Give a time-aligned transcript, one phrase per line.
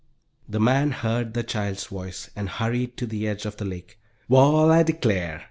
[0.49, 3.99] The man heard the child's voice and hurried to the edge of the lake.
[4.27, 5.39] "Wall, I declare!"